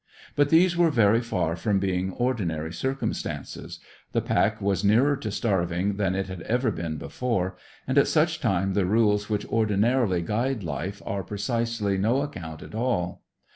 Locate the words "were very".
0.75-1.21